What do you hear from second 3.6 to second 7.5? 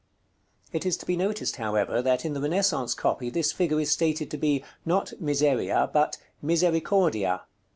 is stated to be, not Miseria, but "Misericordia."